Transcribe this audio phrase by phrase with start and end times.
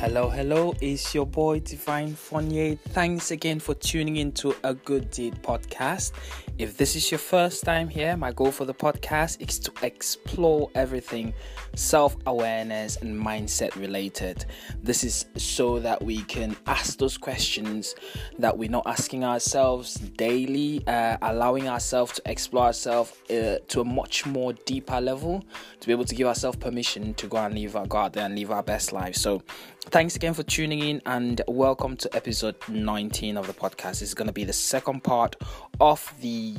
[0.00, 2.76] Hello, hello, it's your boy Divine Fournier.
[2.88, 6.12] Thanks again for tuning into a Good Deed podcast.
[6.60, 10.70] If this is your first time here, my goal for the podcast is to explore
[10.74, 11.32] everything
[11.74, 14.44] self awareness and mindset related.
[14.82, 17.94] This is so that we can ask those questions
[18.38, 23.84] that we're not asking ourselves daily, uh, allowing ourselves to explore ourselves uh, to a
[23.84, 25.42] much more deeper level,
[25.80, 28.50] to be able to give ourselves permission to go and live our God and live
[28.50, 29.16] our best life.
[29.16, 29.42] So,
[29.86, 34.02] Thanks again for tuning in and welcome to episode 19 of the podcast.
[34.02, 35.34] Is going to be the second part
[35.80, 36.49] of the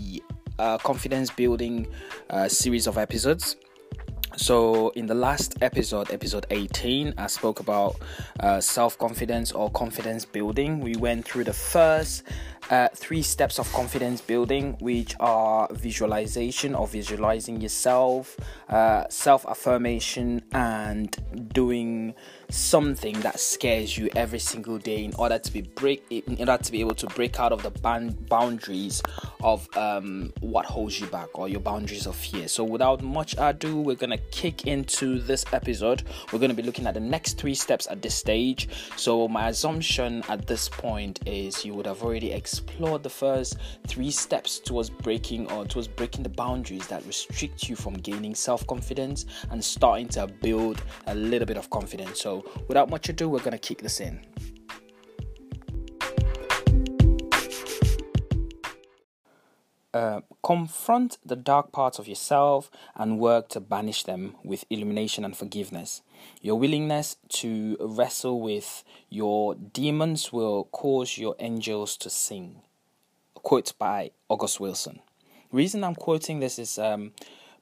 [0.60, 1.88] uh, confidence building
[2.30, 3.56] uh, series of episodes.
[4.38, 7.98] So, in the last episode, episode 18, I spoke about
[8.40, 10.80] uh, self confidence or confidence building.
[10.80, 12.24] We went through the first
[12.70, 18.38] uh, three steps of confidence building, which are visualization or visualizing yourself,
[18.70, 21.16] uh, self affirmation, and
[21.54, 22.16] doing
[22.52, 26.72] something that scares you every single day in order to be break in order to
[26.72, 29.02] be able to break out of the band boundaries
[29.44, 32.48] of um, what holds you back or your boundaries of fear.
[32.48, 36.04] So, without much ado, we're gonna kick into this episode.
[36.32, 38.70] We're gonna be looking at the next three steps at this stage.
[38.98, 44.12] So, my assumption at this point is you would have already explored the first three
[44.12, 49.26] steps towards breaking or towards breaking the boundaries that restrict you from gaining self confidence
[49.52, 52.22] and starting to build a little bit of confidence.
[52.22, 54.26] So, without much ado, we're gonna kick this in.
[59.94, 65.36] Uh, confront the dark parts of yourself and work to banish them with illumination and
[65.36, 66.02] forgiveness.
[66.42, 72.62] Your willingness to wrestle with your demons will cause your angels to sing.
[73.44, 75.00] quote by August Wilson.
[75.52, 77.12] reason I'm quoting this is um,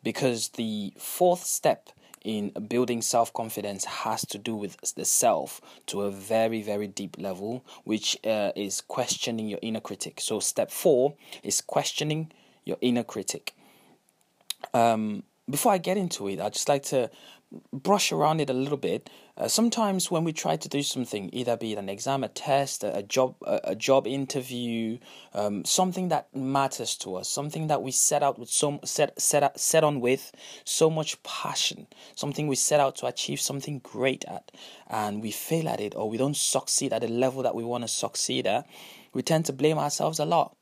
[0.04, 1.90] because the fourth step
[2.24, 7.18] in building self confidence has to do with the self to a very, very deep
[7.20, 10.20] level, which uh, is questioning your inner critic.
[10.22, 12.32] So, step four is questioning
[12.66, 13.56] your inner critic.
[14.74, 17.10] Um, before I get into it, I'd just like to
[17.74, 19.10] brush around it a little bit.
[19.40, 22.84] Uh, sometimes when we try to do something, either be it an exam, a test,
[22.84, 24.98] a, a job, a, a, job interview,
[25.34, 29.58] um, something that matters to us, something that we set out with so set set
[29.58, 30.34] set on with
[30.66, 34.52] so much passion, something we set out to achieve something great at,
[34.88, 37.86] and we fail at it or we don't succeed at the level that we want
[37.86, 38.68] to succeed at,
[39.14, 40.58] we tend to blame ourselves a lot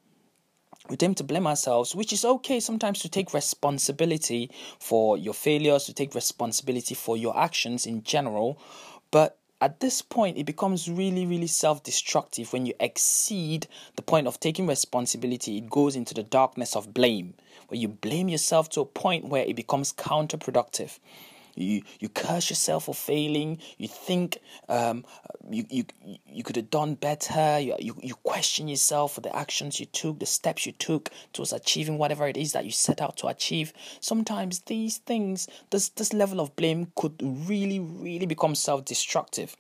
[0.90, 4.50] we tend to blame ourselves, which is okay sometimes to take responsibility
[4.80, 8.60] for your failures, to take responsibility for your actions in general.
[9.12, 14.28] But at this point, it becomes really, really self destructive when you exceed the point
[14.28, 15.58] of taking responsibility.
[15.58, 17.34] It goes into the darkness of blame,
[17.68, 21.00] where you blame yourself to a point where it becomes counterproductive
[21.58, 23.60] you you curse yourself for failing.
[23.78, 25.06] You think um,
[25.50, 25.86] you, you
[26.28, 27.60] you could have done better.
[27.60, 31.54] You, you you question yourself for the actions you took, the steps you took towards
[31.54, 33.74] achieving whatever it is that you set out to achieve.
[34.00, 39.56] Sometimes these things, this this level of blame could really really become self destructive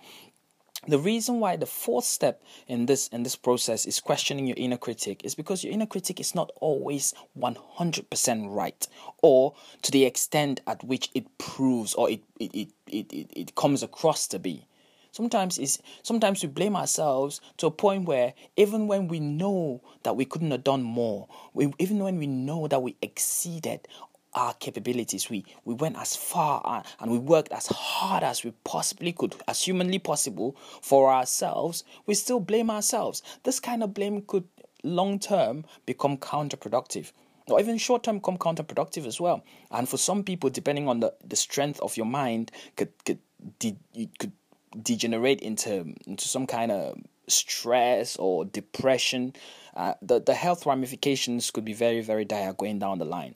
[0.87, 4.77] the reason why the fourth step in this in this process is questioning your inner
[4.77, 8.87] critic is because your inner critic is not always 100% right
[9.21, 13.55] or to the extent at which it proves or it it, it, it, it, it
[13.55, 14.65] comes across to be.
[15.11, 20.15] Sometimes is sometimes we blame ourselves to a point where even when we know that
[20.15, 23.87] we couldn't have done more we, even when we know that we exceeded
[24.33, 25.29] our capabilities.
[25.29, 29.63] We we went as far and we worked as hard as we possibly could, as
[29.63, 31.83] humanly possible for ourselves.
[32.05, 33.21] We still blame ourselves.
[33.43, 34.45] This kind of blame could
[34.83, 37.11] long term become counterproductive.
[37.49, 39.43] Or even short term become counterproductive as well.
[39.71, 43.19] And for some people, depending on the, the strength of your mind, could could
[43.59, 43.77] de-
[44.19, 44.33] could
[44.81, 49.33] degenerate into into some kind of stress or depression.
[49.75, 53.35] Uh, the the health ramifications could be very very dire going down the line.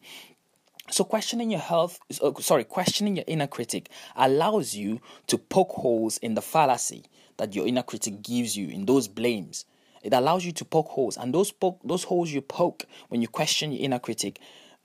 [0.92, 6.18] So questioning your health, uh, sorry, questioning your inner critic allows you to poke holes
[6.18, 7.06] in the fallacy
[7.38, 9.64] that your inner critic gives you in those blames.
[10.04, 13.30] It allows you to poke holes, and those poke, those holes you poke when you
[13.30, 14.42] question your inner critic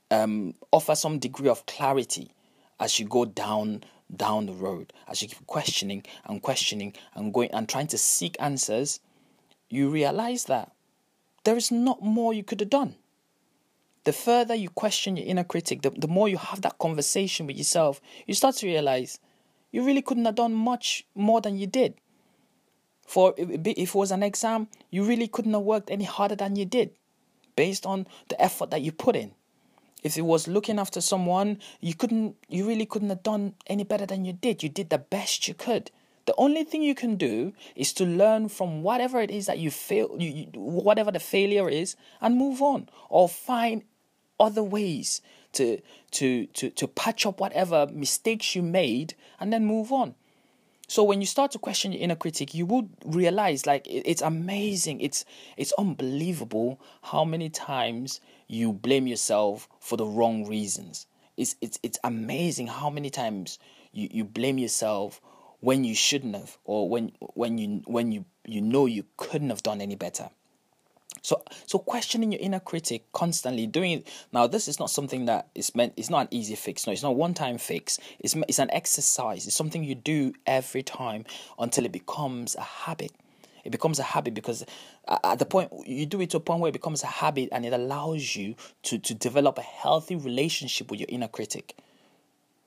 [0.09, 2.31] um, offer some degree of clarity
[2.79, 3.83] as you go down
[4.15, 4.93] down the road.
[5.09, 9.01] As you keep questioning and questioning and going and trying to seek answers,
[9.69, 10.71] you realize that
[11.43, 12.95] there is not more you could have done
[14.07, 17.57] the further you question your inner critic, the, the more you have that conversation with
[17.57, 19.19] yourself, you start to realize
[19.69, 21.93] you really couldn't have done much more than you did.
[23.05, 26.63] For if it was an exam, you really couldn't have worked any harder than you
[26.63, 26.91] did
[27.57, 29.33] based on the effort that you put in.
[30.03, 34.05] If it was looking after someone, you couldn't you really couldn't have done any better
[34.05, 34.63] than you did.
[34.63, 35.91] You did the best you could.
[36.27, 39.69] The only thing you can do is to learn from whatever it is that you
[39.69, 43.83] fail, you, you, whatever the failure is, and move on, or find
[44.39, 45.21] other ways
[45.53, 45.81] to
[46.11, 50.15] to to to patch up whatever mistakes you made, and then move on.
[50.89, 55.01] So when you start to question your inner critic, you would realize like it's amazing,
[55.01, 55.25] it's
[55.57, 61.05] it's unbelievable how many times you blame yourself for the wrong reasons.
[61.35, 63.59] It's it's it's amazing how many times
[63.91, 65.19] you, you blame yourself
[65.59, 69.63] when you shouldn't have or when when you when you you know you couldn't have
[69.63, 70.29] done any better.
[71.21, 74.07] So, so questioning your inner critic constantly, doing it.
[74.31, 75.93] Now, this is not something that is meant.
[75.97, 76.87] It's not an easy fix.
[76.87, 77.99] No, it's not one-time fix.
[78.19, 79.47] It's it's an exercise.
[79.47, 81.25] It's something you do every time
[81.59, 83.11] until it becomes a habit.
[83.63, 84.65] It becomes a habit because
[85.07, 87.65] at the point you do it to a point where it becomes a habit, and
[87.65, 91.75] it allows you to to develop a healthy relationship with your inner critic.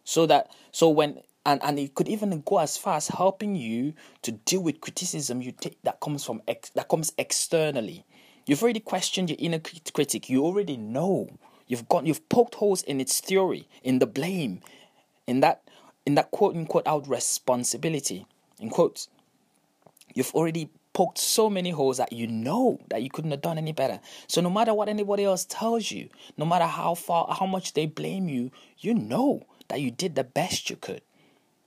[0.05, 3.94] So that so when and and it could even go as far as helping you
[4.23, 8.05] to deal with criticism you take that comes from ex, that comes externally
[8.47, 9.61] You've already questioned your inner
[9.93, 10.29] critic.
[10.29, 11.31] You already know.
[11.67, 14.61] You've got you've poked holes in its theory, in the blame,
[15.27, 15.63] in that
[16.05, 18.27] in that quote unquote out responsibility.
[18.59, 19.09] In quotes.
[20.15, 23.73] You've already poked so many holes that you know that you couldn't have done any
[23.73, 24.01] better.
[24.27, 27.87] So no matter what anybody else tells you, no matter how far how much they
[27.87, 31.03] blame you, you know that you did the best you could.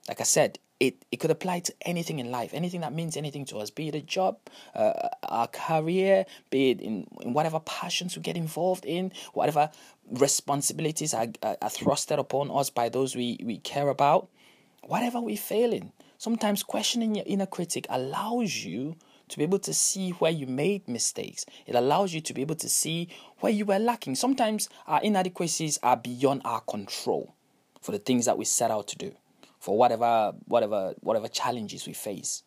[0.09, 3.45] Like I said, it, it could apply to anything in life, anything that means anything
[3.45, 4.37] to us, be it a job,
[4.75, 9.69] uh, our career, be it in, in whatever passions we get involved in, whatever
[10.11, 14.27] responsibilities are, are, are thrusted upon us by those we, we care about,
[14.81, 15.93] whatever we fail in.
[16.17, 18.97] Sometimes questioning your inner critic allows you
[19.29, 21.45] to be able to see where you made mistakes.
[21.65, 23.07] It allows you to be able to see
[23.39, 24.15] where you were lacking.
[24.15, 27.33] Sometimes our inadequacies are beyond our control
[27.81, 29.15] for the things that we set out to do
[29.63, 32.43] for whatever whatever whatever challenges we face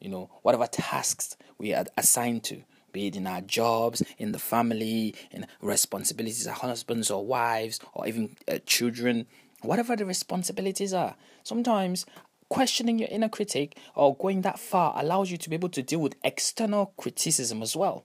[0.00, 2.62] you know whatever tasks we are assigned to
[2.92, 8.06] be it in our jobs in the family in responsibilities as husbands or wives or
[8.08, 9.26] even uh, children
[9.64, 11.16] whatever the responsibilities are.
[11.42, 12.06] Sometimes
[12.48, 16.00] questioning your inner critic or going that far allows you to be able to deal
[16.00, 18.04] with external criticism as well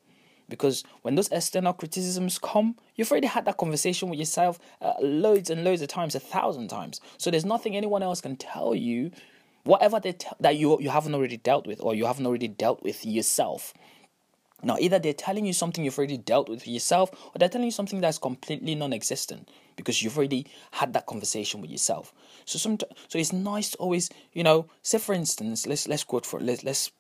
[0.50, 5.50] because when those external criticisms come, you've already had that conversation with yourself uh, loads
[5.50, 7.00] and loads of times, a thousand times.
[7.18, 9.12] So there's nothing anyone else can tell you,
[9.64, 12.84] whatever they t- that you you haven't already dealt with or you haven't already dealt
[12.84, 13.74] with yourself.
[14.62, 17.72] Now, either they're telling you something you've already dealt with yourself, or they're telling you
[17.72, 22.14] something that's completely non-existent because you've already had that conversation with yourself.
[22.44, 26.26] So, some, so it's nice to always, you know, say for instance, let's let's quote
[26.26, 26.92] for let's let's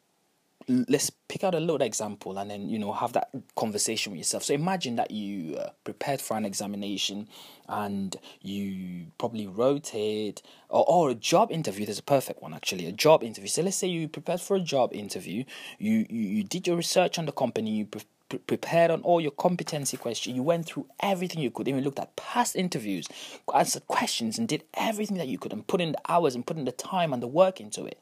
[0.67, 4.44] let's pick out a little example and then you know have that conversation with yourself.
[4.44, 7.27] So imagine that you uh, prepared for an examination
[7.67, 11.85] and you probably wrote it or, or a job interview.
[11.85, 13.47] There's a perfect one actually a job interview.
[13.47, 15.44] So let's say you prepared for a job interview.
[15.77, 17.71] You you, you did your research on the company.
[17.71, 18.03] You pre-
[18.45, 20.35] prepared on all your competency questions.
[20.35, 23.07] You went through everything you could, even looked at past interviews,
[23.55, 26.57] answered questions, and did everything that you could, and put in the hours and put
[26.57, 28.00] in the time and the work into it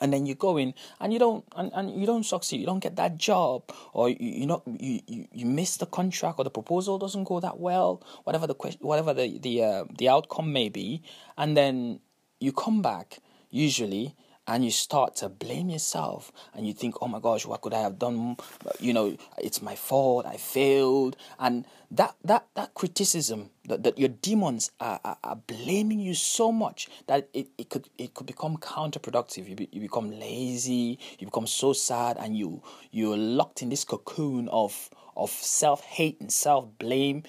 [0.00, 2.80] and then you go in and you don't and, and you don't succeed you don't
[2.80, 3.62] get that job
[3.92, 7.40] or you you know you, you, you miss the contract or the proposal doesn't go
[7.40, 11.02] that well whatever the question whatever the the uh, the outcome may be
[11.36, 12.00] and then
[12.40, 13.18] you come back
[13.50, 14.14] usually
[14.46, 17.80] and you start to blame yourself and you think oh my gosh what could i
[17.80, 18.36] have done?
[18.78, 21.16] You know it's my fault i failed.
[21.38, 26.52] And that that that criticism that, that your demons are, are, are blaming you so
[26.52, 29.48] much that it, it could it could become counterproductive.
[29.48, 33.84] You, be, you become lazy you become so sad and you you're locked in this
[33.84, 37.24] cocoon of of self-hate and self-blame.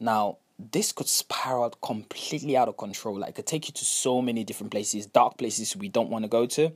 [0.00, 0.38] Now
[0.72, 3.18] this could spiral completely out of control.
[3.18, 6.24] Like, it could take you to so many different places, dark places we don't want
[6.24, 6.72] to go to.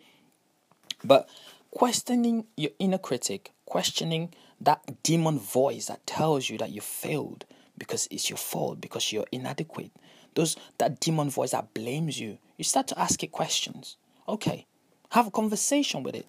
[1.05, 1.29] But
[1.71, 7.45] questioning your inner critic, questioning that demon voice that tells you that you failed
[7.77, 9.93] because it's your fault, because you're inadequate,
[10.35, 13.97] those that demon voice that blames you, you start to ask it questions.
[14.29, 14.67] Okay,
[15.11, 16.27] have a conversation with it.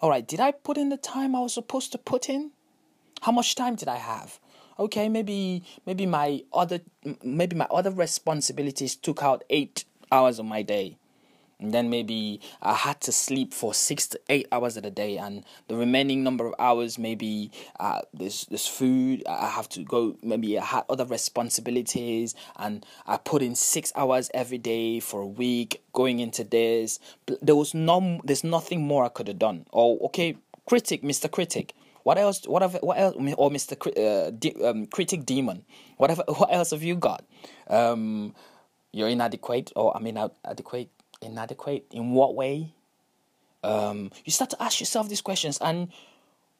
[0.00, 2.52] All right, did I put in the time I was supposed to put in?
[3.22, 4.38] How much time did I have?
[4.78, 6.80] Okay maybe maybe my other
[7.22, 10.96] maybe my other responsibilities took out eight hours of my day
[11.62, 15.16] and then maybe I had to sleep for six to eight hours of the day,
[15.16, 19.22] and the remaining number of hours maybe uh, there's there's food.
[19.28, 20.16] I have to go.
[20.22, 25.26] Maybe I had other responsibilities, and I put in six hours every day for a
[25.26, 26.98] week going into this.
[27.40, 29.66] There was no, there's nothing more I could have done.
[29.72, 30.36] Oh, okay,
[30.68, 31.74] critic, Mister Critic.
[32.02, 32.46] What else?
[32.46, 33.16] What have, What else?
[33.36, 35.64] Or Mister uh, de- um, Critic Demon.
[35.96, 36.24] Whatever.
[36.28, 37.24] What else have you got?
[37.68, 38.34] Um,
[38.92, 40.90] you're inadequate, or I mean, inadequate.
[41.20, 42.74] Inadequate in what way?
[43.62, 45.88] Um, you start to ask yourself these questions, and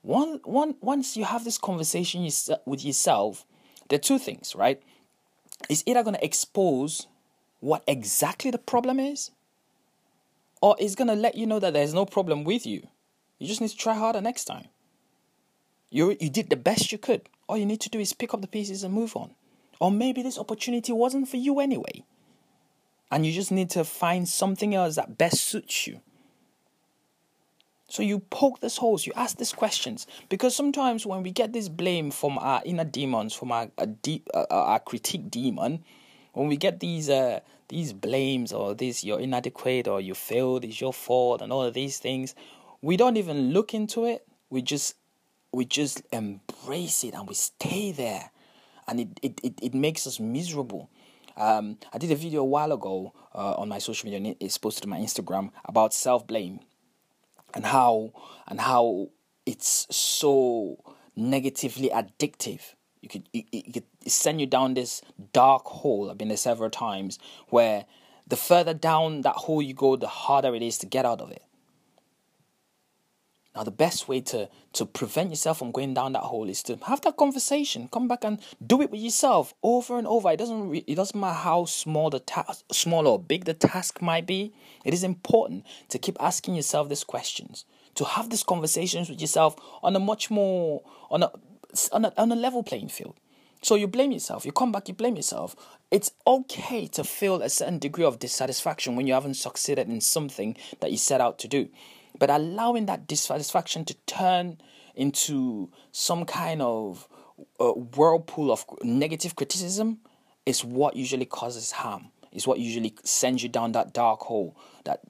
[0.03, 2.29] one, one, once you have this conversation
[2.65, 3.45] with yourself,
[3.89, 4.81] there are two things, right?
[5.69, 7.07] It's either going to expose
[7.61, 9.31] what exactly the problem is,
[10.61, 12.87] or it's going to let you know that there's no problem with you.
[13.39, 14.69] You just need to try harder next time.
[15.93, 17.29] You, you did the best you could.
[17.47, 19.33] All you need to do is pick up the pieces and move on.
[19.79, 22.05] Or maybe this opportunity wasn't for you anyway.
[23.11, 26.01] And you just need to find something else that best suits you.
[27.89, 31.69] So you poke these holes, you ask these questions, because sometimes when we get this
[31.69, 33.69] blame from our inner demons, from our
[34.01, 35.85] deep, uh, our critique demon,
[36.33, 40.81] when we get these uh, these blames or this you're inadequate or you failed, it's
[40.81, 42.35] your fault, and all of these things,
[42.81, 44.27] we don't even look into it.
[44.49, 44.95] We just
[45.53, 48.31] we just embrace it and we stay there,
[48.89, 50.91] and it it it, it makes us miserable.
[51.37, 54.83] Um, I did a video a while ago uh, on my social media, it's posted
[54.83, 56.61] to my Instagram about self blame
[57.55, 58.13] and how
[58.47, 59.09] and how
[59.47, 60.79] it's so
[61.17, 62.75] negatively addictive.
[63.01, 66.11] You could it, it could send you down this dark hole.
[66.11, 67.19] I've been there several times
[67.49, 67.87] where
[68.27, 71.31] the further down that hole you go, the harder it is to get out of
[71.31, 71.43] it.
[73.55, 76.79] Now, the best way to, to prevent yourself from going down that hole is to
[76.87, 77.89] have that conversation.
[77.93, 80.31] Come back and do it with yourself over and over.
[80.31, 82.23] It doesn't it doesn't matter how small the
[82.71, 84.55] small or big the task might be.
[84.87, 87.67] It is important to keep asking yourself these questions.
[87.97, 91.31] To have these conversations with yourself on a much more on a
[91.93, 93.17] on a, on a level playing field.
[93.61, 94.47] So you blame yourself.
[94.47, 95.55] You come back, you blame yourself.
[95.91, 100.57] It's okay to feel a certain degree of dissatisfaction when you haven't succeeded in something
[100.81, 101.69] that you set out to do.
[102.19, 104.59] But allowing that dissatisfaction to turn
[104.95, 107.09] into some kind of
[107.59, 109.99] uh, whirlpool of negative criticism
[110.47, 112.09] is what usually causes harm.
[112.33, 115.01] Is what usually sends you down that dark hole, that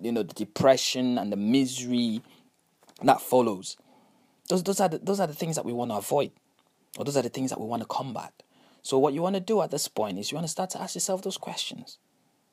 [0.00, 2.22] you know, the depression and the misery
[3.02, 3.76] that follows.
[4.48, 6.32] Those those are the, those are the things that we want to avoid,
[6.98, 8.32] or those are the things that we want to combat.
[8.82, 10.82] So what you want to do at this point is you want to start to
[10.82, 11.98] ask yourself those questions.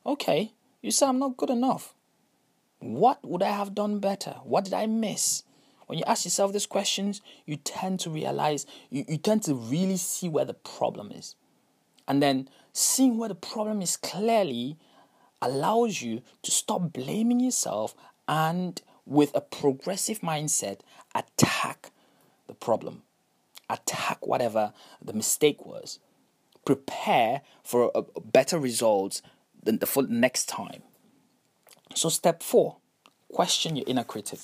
[0.05, 1.95] Okay, you say I'm not good enough.
[2.79, 4.35] What would I have done better?
[4.43, 5.43] What did I miss?
[5.87, 9.97] When you ask yourself these questions, you tend to realize, you, you tend to really
[9.97, 11.35] see where the problem is.
[12.07, 14.77] And then seeing where the problem is clearly
[15.41, 17.95] allows you to stop blaming yourself
[18.27, 20.81] and, with a progressive mindset,
[21.15, 21.91] attack
[22.47, 23.01] the problem,
[23.69, 25.99] attack whatever the mistake was,
[26.65, 29.21] prepare for a, a better results
[29.61, 30.83] than the next time.
[31.95, 32.77] So, step four,
[33.31, 34.39] question your inner critic.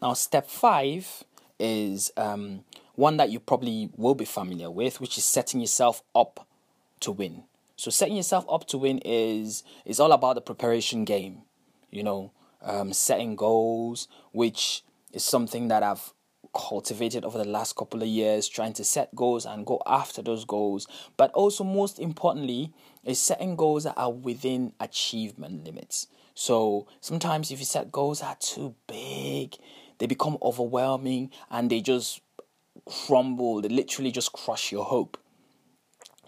[0.00, 1.24] Now, step five
[1.58, 6.46] is um, one that you probably will be familiar with, which is setting yourself up
[7.00, 7.44] to win.
[7.76, 11.42] So, setting yourself up to win is is all about the preparation game.
[11.90, 12.32] You know,
[12.62, 14.82] um, setting goals, which
[15.12, 16.14] is something that I've
[16.54, 20.44] cultivated over the last couple of years, trying to set goals and go after those
[20.44, 20.88] goals.
[21.16, 22.72] But also, most importantly,
[23.04, 26.06] is setting goals that are within achievement limits.
[26.40, 29.58] So sometimes if you set goals that are too big,
[29.98, 32.22] they become overwhelming and they just
[32.86, 35.18] crumble, they literally just crush your hope.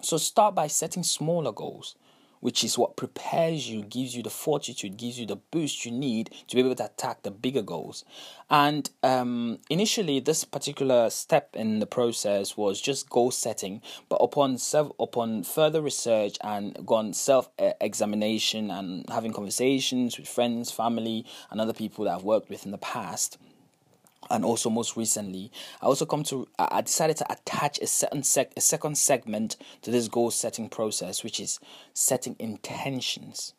[0.03, 1.95] So start by setting smaller goals
[2.43, 6.29] which is what prepares you, gives you the fortitude, gives you the boost you need
[6.49, 8.05] to be able to attack the bigger goals.
[8.51, 14.59] And um, initially, this particular step in the process was just goal setting, but upon
[14.59, 17.49] self, upon further research and gone self
[17.81, 22.73] examination and having conversations with friends, family, and other people that I've worked with in
[22.73, 23.39] the past
[24.33, 28.53] and also most recently i also come to i decided to attach a certain sec,
[28.57, 31.61] a second segment to this goal setting process which is
[31.95, 33.55] setting intentions.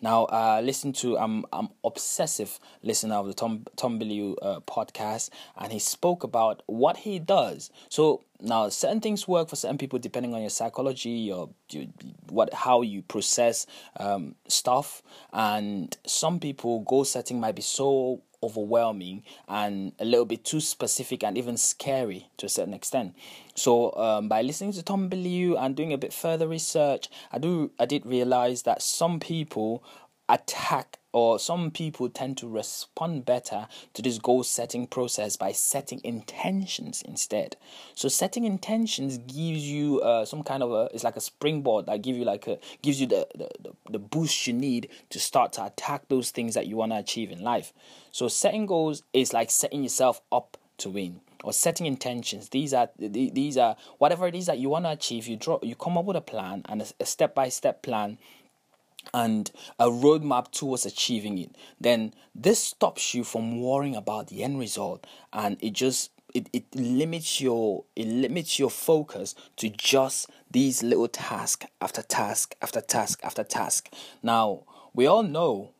[0.00, 5.30] Now uh, listen to i'm i'm obsessive listener of the tom tom Bilyeu, uh, podcast
[5.56, 7.70] and he spoke about what he does.
[7.88, 11.88] So now certain things work for certain people depending on your psychology or you,
[12.28, 13.66] what how you process
[13.98, 15.02] um, stuff
[15.32, 21.24] and some people goal setting might be so overwhelming and a little bit too specific
[21.24, 23.14] and even scary to a certain extent.
[23.54, 27.70] So um, by listening to Tom Bilyeu and doing a bit further research, I do
[27.78, 29.82] I did realize that some people
[30.28, 36.00] attack or some people tend to respond better to this goal setting process by setting
[36.02, 37.56] intentions instead.
[37.94, 42.02] So setting intentions gives you uh, some kind of a it's like a springboard that
[42.02, 43.48] give you like a gives you the, the,
[43.88, 47.30] the boost you need to start to attack those things that you want to achieve
[47.30, 47.72] in life.
[48.10, 52.48] So setting goals is like setting yourself up to win or setting intentions.
[52.48, 55.76] These are these are whatever it is that you want to achieve you draw you
[55.76, 58.18] come up with a plan and a step by step plan
[59.12, 64.58] and a roadmap towards achieving it, then this stops you from worrying about the end
[64.58, 70.82] result and it just it, it limits your it limits your focus to just these
[70.82, 73.88] little task after task after task after task.
[74.22, 75.70] Now, we all know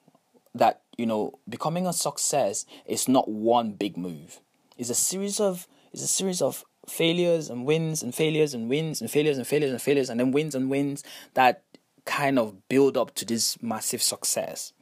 [0.55, 4.41] that you know becoming a success is not one big move.
[4.79, 9.01] It's a series of it's a series of failures and wins and failures and wins
[9.01, 11.03] and failures and failures and failures and then wins and wins
[11.35, 11.64] that
[12.05, 14.73] kind of build up to this massive success.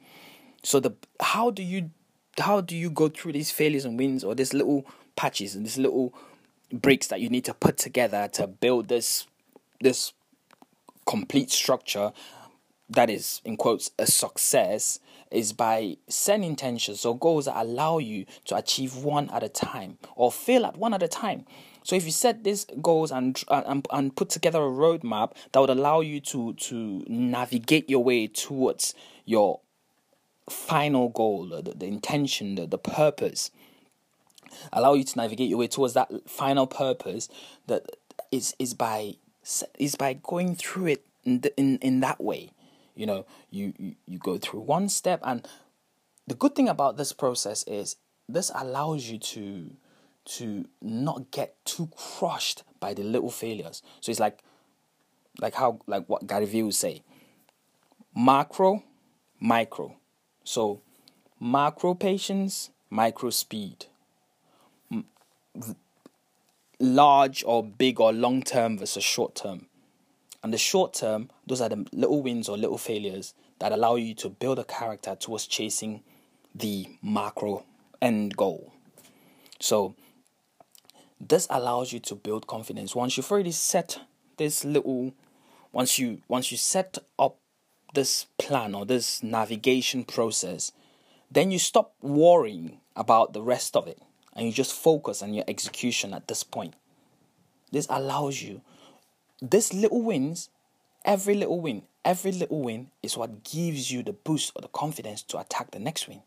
[0.63, 1.91] So the how do you
[2.39, 5.77] how do you go through these failures and wins or these little patches and these
[5.77, 6.13] little
[6.71, 9.27] bricks that you need to put together to build this
[9.81, 10.13] this
[11.05, 12.11] complete structure
[12.89, 14.99] that is in quotes a success
[15.31, 19.97] is by setting intentions or goals that allow you to achieve one at a time
[20.15, 21.45] or fail at one at a time
[21.83, 25.59] so if you set these goals and uh, and, and put together a roadmap that
[25.59, 28.93] would allow you to to navigate your way towards
[29.25, 29.59] your
[30.49, 33.51] final goal, the, the intention, the, the purpose,
[34.71, 37.29] allow you to navigate your way towards that final purpose
[37.67, 37.85] that
[38.31, 39.15] is is by
[39.77, 42.51] is by going through it in the, in, in that way.
[42.95, 45.47] You know, you, you you go through one step and
[46.27, 47.97] the good thing about this process is
[48.29, 49.71] this allows you to
[50.25, 53.81] to not get too crushed by the little failures.
[54.01, 54.43] So it's like
[55.39, 57.03] like how like what Gary Vee would say.
[58.15, 58.83] Macro,
[59.39, 59.95] micro.
[60.43, 60.81] So
[61.39, 63.87] macro patience, micro speed.
[66.83, 69.67] large or big or long term versus short term.
[70.43, 74.13] And the short term, those are the little wins or little failures that allow you
[74.15, 76.03] to build a character towards chasing
[76.53, 77.65] the macro
[78.01, 78.73] end goal.
[79.59, 79.95] So
[81.29, 82.95] this allows you to build confidence.
[82.95, 83.99] Once you've already set
[84.37, 85.13] this little
[85.71, 87.37] once you once you set up
[87.93, 90.71] this plan or this navigation process
[91.31, 93.99] then you stop worrying about the rest of it
[94.35, 96.75] and you just focus on your execution at this point.
[97.71, 98.61] This allows you
[99.41, 100.49] this little wins
[101.05, 105.23] every little win every little win is what gives you the boost or the confidence
[105.23, 106.21] to attack the next win.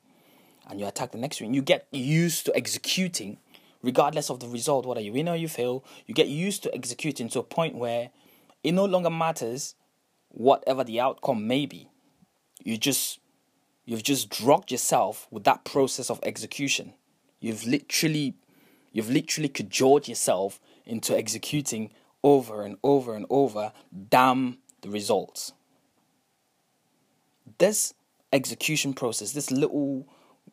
[0.69, 3.39] And you attack the next win you get used to executing
[3.87, 7.29] regardless of the result, whether you win or you fail, you get used to executing
[7.29, 8.11] to a point where
[8.65, 9.77] it no longer matters
[10.31, 11.89] whatever the outcome may be.
[12.65, 13.21] You just
[13.85, 16.95] you've just drugged yourself with that process of execution.
[17.39, 18.35] You've literally
[18.93, 21.93] you've literally cajoled yourself into executing
[22.25, 23.73] over and over and over,
[24.11, 25.53] damn the results.
[27.59, 27.95] This
[28.33, 30.09] execution process, this little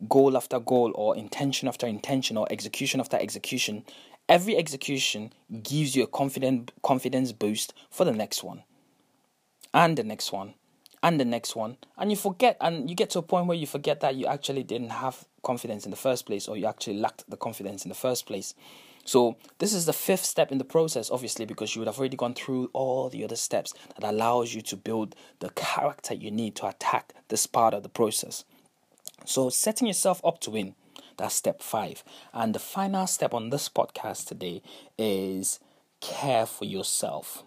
[0.07, 3.85] goal after goal or intention after intention or execution after execution,
[4.27, 8.63] every execution gives you a confident confidence boost for the next one.
[9.73, 10.53] And the next one.
[11.01, 11.77] And the next one.
[11.97, 14.63] And you forget and you get to a point where you forget that you actually
[14.63, 17.95] didn't have confidence in the first place or you actually lacked the confidence in the
[17.95, 18.55] first place.
[19.05, 22.15] So this is the fifth step in the process, obviously, because you would have already
[22.15, 26.55] gone through all the other steps that allows you to build the character you need
[26.55, 28.45] to attack this part of the process.
[29.25, 30.75] So, setting yourself up to win,
[31.17, 32.03] that's step five.
[32.33, 34.61] And the final step on this podcast today
[34.97, 35.59] is
[36.01, 37.43] care for yourself.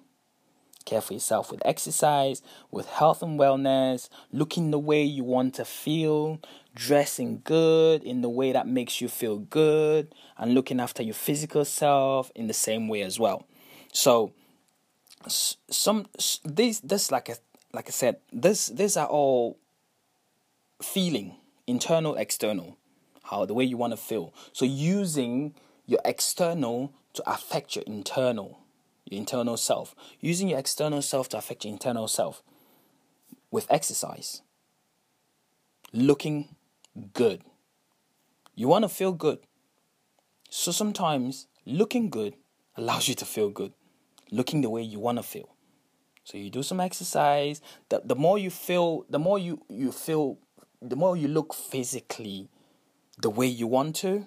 [0.87, 5.65] Care for yourself with exercise, with health and wellness, looking the way you want to
[5.65, 6.41] feel,
[6.75, 11.65] dressing good in the way that makes you feel good, and looking after your physical
[11.65, 13.47] self in the same way as well.
[13.93, 14.33] So,
[15.29, 16.07] some
[16.45, 17.37] these this like
[17.73, 19.59] like I said, this these are all
[20.81, 21.35] feeling
[21.67, 22.79] internal, external,
[23.25, 24.33] how the way you want to feel.
[24.53, 25.55] So using
[25.87, 28.61] your external to affect your internal,
[29.05, 29.95] your internal self.
[30.21, 32.43] Using your external self to affect your internal self
[33.51, 34.43] with exercise.
[35.93, 36.57] Looking
[37.13, 37.43] good.
[38.55, 39.39] You want to feel good.
[40.51, 42.35] So sometimes looking good
[42.77, 43.73] allows you to feel good.
[44.31, 45.55] Looking the way you want to feel.
[46.25, 47.61] So you do some exercise.
[47.89, 50.39] The, the more you feel, the more you, you feel
[50.81, 52.49] the more you look physically
[53.19, 54.27] the way you want to,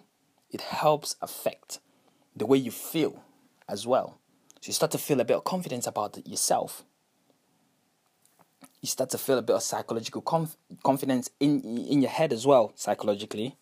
[0.51, 1.79] it helps affect
[2.35, 3.23] the way you feel
[3.67, 4.19] as well.
[4.61, 6.83] So you start to feel a bit of confidence about yourself.
[8.81, 12.47] You start to feel a bit of psychological conf- confidence in in your head as
[12.47, 13.57] well, psychologically,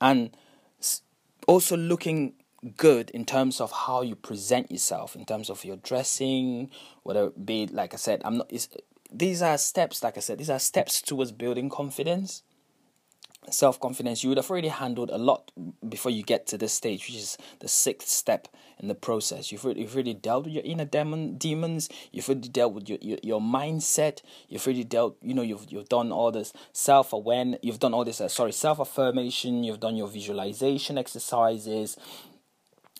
[0.00, 0.36] and
[1.46, 2.34] also looking
[2.76, 6.70] good in terms of how you present yourself, in terms of your dressing,
[7.02, 8.52] whether it be like I said, I'm not
[9.14, 12.42] these are steps, like I said, these are steps towards building confidence.
[13.50, 15.50] self confidence, you would have already handled a lot
[15.86, 18.48] before you get to this stage, which is the sixth step
[18.80, 19.52] in the process.
[19.52, 21.88] You've already, you've already dealt with your inner demon demons.
[22.12, 24.22] You've already dealt with your, your, your mindset.
[24.48, 25.16] You've already dealt.
[25.22, 27.60] You know, you've you've done all this self awareness.
[27.62, 28.20] You've done all this.
[28.20, 29.62] Uh, sorry, self affirmation.
[29.64, 31.96] You've done your visualization exercises.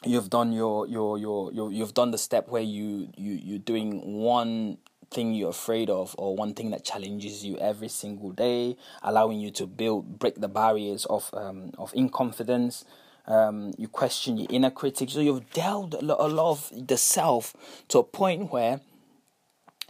[0.05, 4.03] You've done your, your your your you've done the step where you you you're doing
[4.23, 4.77] one
[5.15, 9.51] thing you're afraid of or one thing that challenges you every single day, allowing you
[9.53, 12.85] to build break the barriers of um, of inconfidence.
[13.27, 15.09] Um, you question your inner critic.
[15.09, 17.55] So you've lot, a lot of the self
[17.89, 18.81] to a point where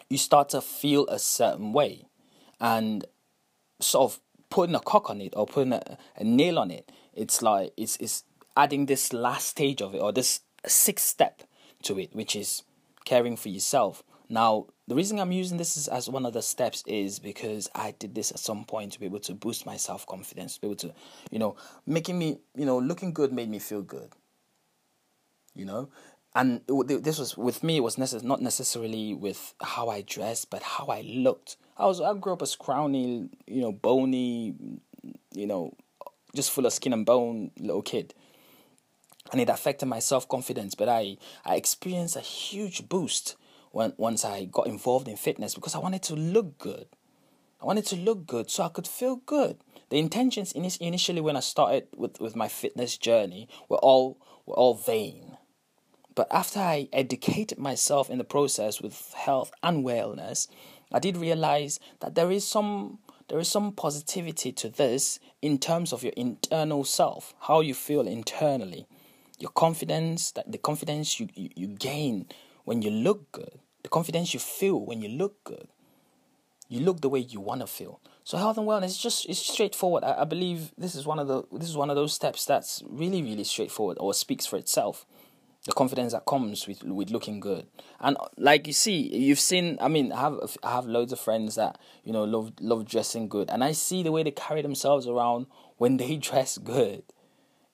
[0.08, 2.04] you start to feel a certain way,
[2.60, 3.04] and
[3.80, 6.92] sort of putting a cock on it or putting a, a nail on it.
[7.12, 8.24] It's like it's it's
[8.56, 11.42] adding this last stage of it or this sixth step
[11.82, 12.62] to it, which is
[13.04, 14.04] caring for yourself.
[14.28, 17.94] Now, the reason I'm using this is, as one of the steps is because I
[17.98, 20.66] did this at some point to be able to boost my self confidence, to be
[20.68, 20.94] able to,
[21.30, 21.56] you know,
[21.86, 24.12] making me, you know, looking good made me feel good.
[25.54, 25.88] You know,
[26.34, 27.76] and this was with me.
[27.76, 31.56] It was necess- not necessarily with how I dressed, but how I looked.
[31.76, 34.54] I was I grew up a scrawny, you know, bony,
[35.32, 35.74] you know,
[36.34, 38.14] just full of skin and bone little kid
[39.32, 40.74] and it affected my self confidence.
[40.74, 43.36] But I I experienced a huge boost
[43.74, 46.86] when once I got involved in fitness because I wanted to look good.
[47.60, 49.58] I wanted to look good so I could feel good.
[49.90, 54.74] The intentions initially when I started with, with my fitness journey were all were all
[54.74, 55.36] vain.
[56.14, 60.46] But after I educated myself in the process with health and wellness,
[60.92, 65.92] I did realize that there is some there is some positivity to this in terms
[65.92, 68.86] of your internal self, how you feel internally,
[69.40, 72.26] your confidence, that the confidence you, you, you gain
[72.64, 75.68] when you look good, the confidence you feel when you look good.
[76.68, 78.00] You look the way you want to feel.
[78.24, 80.02] So health and wellness is just it's straightforward.
[80.02, 82.82] I, I believe this is one of the this is one of those steps that's
[82.88, 85.06] really really straightforward or speaks for itself.
[85.66, 87.66] The confidence that comes with with looking good,
[88.00, 89.78] and like you see, you've seen.
[89.80, 93.28] I mean, I have I have loads of friends that you know love love dressing
[93.28, 97.02] good, and I see the way they carry themselves around when they dress good.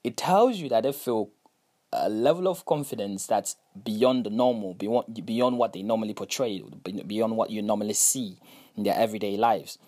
[0.04, 1.30] It tells you that they feel
[1.92, 6.62] a level of confidence that's beyond the normal, beyond beyond what they normally portray,
[7.06, 8.38] beyond what you normally see
[8.76, 9.78] in their everyday lives.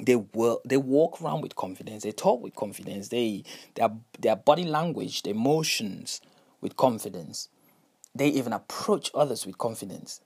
[0.00, 2.04] They will they walk around with confidence.
[2.04, 3.08] They talk with confidence.
[3.08, 6.20] They their their body language, their emotions
[6.60, 7.48] with confidence.
[8.14, 10.20] They even approach others with confidence.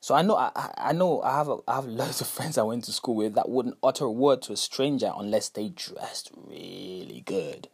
[0.00, 2.62] So I know I, I know I have a, I have loads of friends I
[2.62, 6.30] went to school with that wouldn't utter a word to a stranger unless they dressed
[6.34, 7.68] really good.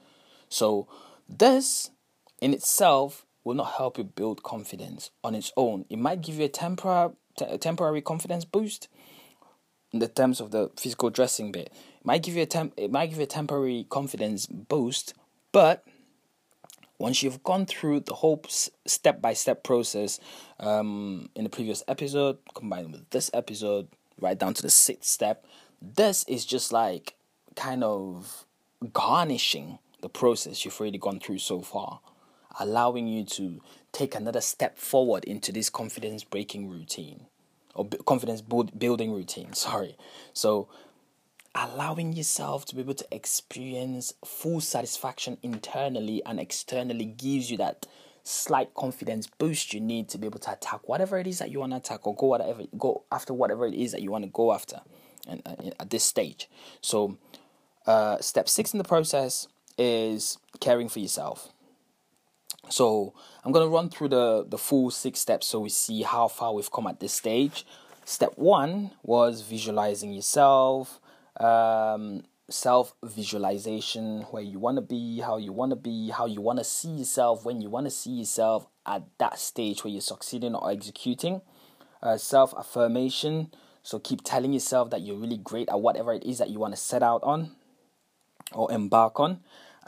[0.49, 0.89] So
[1.29, 1.91] this
[2.41, 5.85] in itself will not help you build confidence on its own.
[5.89, 7.13] It might give you a temporary
[7.61, 8.89] temporary confidence boost
[9.93, 11.73] in the terms of the physical dressing bit.
[12.01, 15.15] It might give you a temp- it might give you a temporary confidence boost,
[15.53, 15.87] but
[16.99, 20.19] once you've gone through the whole step by step process
[20.59, 23.87] um, in the previous episode, combined with this episode,
[24.21, 25.45] right down to the sixth step,
[25.81, 27.15] this is just like
[27.55, 28.45] kind of
[28.93, 32.01] garnishing the process you've already gone through so far
[32.59, 33.61] allowing you to
[33.93, 37.27] take another step forward into this confidence breaking routine
[37.75, 39.53] or confidence building routine.
[39.53, 39.97] Sorry.
[40.33, 40.69] So,
[41.55, 47.87] allowing yourself to be able to experience full satisfaction internally and externally gives you that
[48.23, 51.61] slight confidence boost you need to be able to attack whatever it is that you
[51.61, 54.31] want to attack or go whatever go after whatever it is that you want to
[54.31, 54.83] go after
[55.27, 56.47] and uh, at this stage
[56.83, 57.17] so
[57.87, 61.55] uh, step six in the process is caring for yourself
[62.69, 66.55] so I'm gonna run through the the full six steps so we see how far
[66.55, 67.67] we've come at this stage.
[68.05, 70.99] Step one was visualizing yourself,
[71.39, 76.41] um, self visualization, where you want to be, how you want to be, how you
[76.41, 80.01] want to see yourself, when you want to see yourself at that stage where you're
[80.01, 81.43] succeeding or executing.
[82.03, 83.53] Uh, self affirmation,
[83.83, 86.73] so keep telling yourself that you're really great at whatever it is that you want
[86.73, 87.57] to set out on
[88.53, 89.41] or embark on.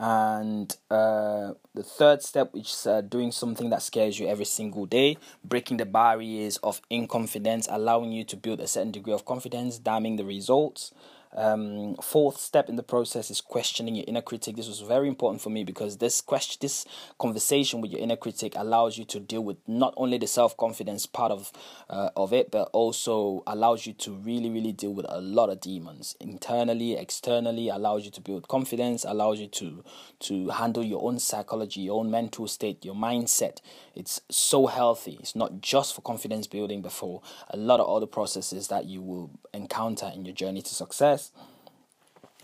[0.03, 4.87] And uh, the third step, which is uh, doing something that scares you every single
[4.87, 9.79] day, breaking the barriers of inconfidence, allowing you to build a certain degree of confidence,
[9.79, 10.95] damning the results.
[11.33, 14.57] Um, fourth step in the process is questioning your inner critic.
[14.57, 16.85] This was very important for me because this question, this
[17.19, 21.07] conversation with your inner critic allows you to deal with not only the self confidence
[21.07, 21.53] part of
[21.89, 25.61] uh, of it, but also allows you to really, really deal with a lot of
[25.61, 27.69] demons internally, externally.
[27.69, 29.05] Allows you to build confidence.
[29.05, 29.85] Allows you to
[30.21, 33.59] to handle your own psychology, your own mental state, your mindset.
[33.95, 35.17] It's so healthy.
[35.21, 39.01] It's not just for confidence building, but for a lot of other processes that you
[39.01, 41.20] will encounter in your journey to success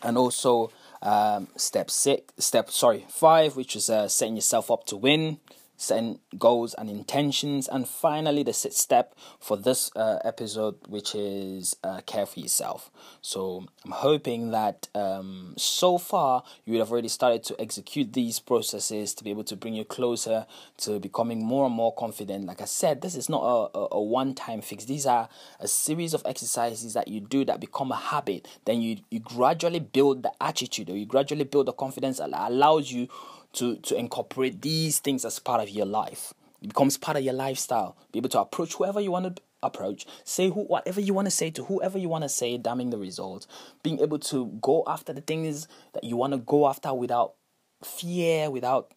[0.02, 0.70] and also
[1.02, 5.38] Um, step six, step sorry, five, which is uh, setting yourself up to win
[5.76, 11.76] setting goals and intentions, and finally the sixth step for this uh, episode, which is
[11.84, 12.90] uh, care for yourself.
[13.20, 18.40] So I'm hoping that um, so far you would have already started to execute these
[18.40, 20.46] processes to be able to bring you closer
[20.78, 22.46] to becoming more and more confident.
[22.46, 24.84] Like I said, this is not a, a, a one-time fix.
[24.84, 25.28] These are
[25.60, 28.48] a series of exercises that you do that become a habit.
[28.64, 32.90] Then you you gradually build the attitude, or you gradually build the confidence that allows
[32.90, 33.08] you
[33.56, 36.32] to to incorporate these things as part of your life.
[36.62, 37.96] It becomes part of your lifestyle.
[38.12, 41.30] Be able to approach whoever you want to approach, say who whatever you want to
[41.30, 43.46] say to whoever you want to say, damning the results.
[43.82, 47.34] Being able to go after the things that you want to go after without
[47.82, 48.92] fear, without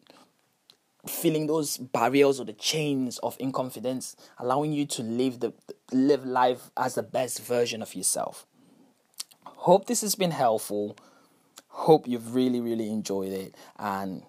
[1.08, 5.54] feeling those barriers or the chains of inconfidence, allowing you to live the
[5.92, 8.46] live life as the best version of yourself.
[9.46, 10.98] Hope this has been helpful.
[11.68, 14.24] Hope you've really, really enjoyed it and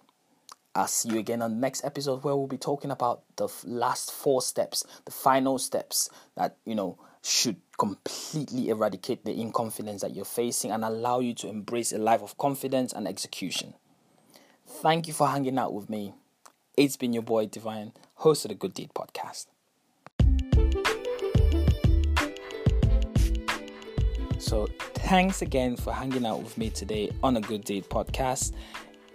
[0.74, 4.12] I'll see you again on the next episode where we'll be talking about the last
[4.12, 10.24] four steps, the final steps that, you know, should completely eradicate the inconfidence that you're
[10.24, 13.74] facing and allow you to embrace a life of confidence and execution.
[14.64, 16.14] Thank you for hanging out with me.
[16.76, 19.46] It's been your boy Divine, host of the Good Deed Podcast.
[24.38, 28.52] So, thanks again for hanging out with me today on a Good Deed Podcast.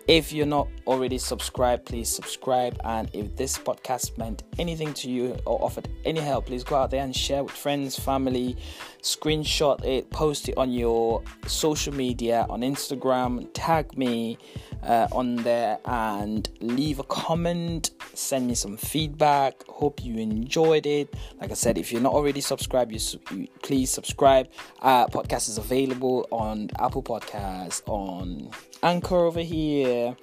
[0.08, 2.80] If you're not already subscribed, please subscribe.
[2.84, 6.92] And if this podcast meant anything to you or offered any help, please go out
[6.92, 8.56] there and share with friends, family,
[9.02, 14.38] screenshot it, post it on your social media, on Instagram, tag me
[14.84, 17.90] uh, on there, and leave a comment.
[18.18, 19.64] Send me some feedback.
[19.68, 21.14] Hope you enjoyed it.
[21.40, 23.00] Like I said, if you're not already subscribed, you,
[23.32, 24.50] you please subscribe.
[24.82, 28.50] Uh, podcast is available on Apple Podcasts, on
[28.84, 30.16] Anchor over here,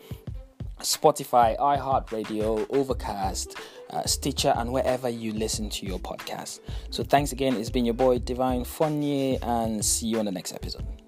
[0.81, 3.57] Spotify, iHeartRadio, Overcast,
[3.91, 6.61] uh, Stitcher, and wherever you listen to your podcast.
[6.91, 7.57] So thanks again.
[7.57, 11.02] It's been your boy Divine Fonye, and see you on the next episode.